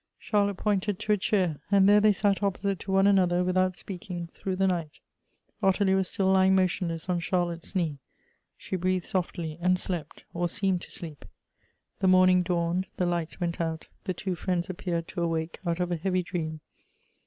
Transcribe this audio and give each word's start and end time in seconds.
Charlotte 0.17 0.57
pointed 0.57 0.97
to 0.97 1.11
a 1.11 1.17
chair, 1.17 1.59
and 1.69 1.87
there 1.87 2.01
they 2.01 2.11
sat 2.11 2.41
opposite 2.41 2.79
to 2.79 2.91
one 2.91 3.05
another, 3.05 3.43
without 3.43 3.77
speaking, 3.77 4.25
through 4.33 4.55
the 4.55 4.65
night. 4.65 4.99
Ottilie 5.61 5.93
was 5.93 6.07
still 6.09 6.25
lying 6.25 6.55
motionless 6.55 7.07
on 7.07 7.19
Charlotte's 7.19 7.75
knee; 7.75 7.99
she 8.57 8.75
breathed 8.75 9.05
softly, 9.05 9.59
and 9.61 9.77
slept 9.77 10.23
or 10.33 10.49
seemed 10.49 10.81
to 10.81 10.89
sleep. 10.91 11.23
The 11.99 12.07
morning 12.07 12.41
dawned, 12.41 12.87
the 12.97 13.05
lights 13.05 13.39
went 13.39 13.61
out; 13.61 13.89
the 14.05 14.13
two 14.15 14.33
friends 14.33 14.71
appeared 14.71 15.07
to 15.09 15.21
awake 15.21 15.59
out 15.67 15.79
of 15.79 15.91
a 15.91 15.97
heavy 15.97 16.23
dream. 16.23 16.61